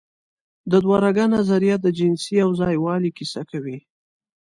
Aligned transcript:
د 0.71 0.73
دوهرګه 0.83 1.25
نظریه 1.35 1.75
د 1.81 1.87
جنسي 1.97 2.31
یوځای 2.43 2.75
والي 2.83 3.11
کیسه 3.17 3.41
کوي. 3.51 3.77